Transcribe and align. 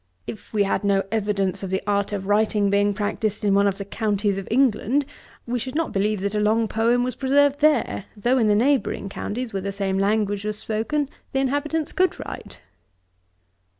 If 0.25 0.51
we 0.51 0.63
had 0.63 0.83
no 0.83 1.03
evidence 1.11 1.61
of 1.61 1.69
the 1.69 1.83
art 1.85 2.11
of 2.11 2.25
writing 2.25 2.71
being 2.71 2.91
practised 2.91 3.45
in 3.45 3.53
one 3.53 3.67
of 3.67 3.77
the 3.77 3.85
counties 3.85 4.39
of 4.39 4.47
England, 4.49 5.05
we 5.45 5.59
should 5.59 5.75
not 5.75 5.91
believe 5.91 6.21
that 6.21 6.33
a 6.33 6.39
long 6.39 6.67
poem 6.67 7.03
was 7.03 7.13
preserved 7.15 7.59
there, 7.59 8.05
though 8.17 8.39
in 8.39 8.47
the 8.47 8.55
neighbouring 8.55 9.09
counties, 9.09 9.53
where 9.53 9.61
the 9.61 9.71
same 9.71 9.99
language 9.99 10.43
was 10.43 10.57
spoken, 10.57 11.07
the 11.33 11.39
inhabitants 11.39 11.93
could 11.93 12.19
write.' 12.25 12.61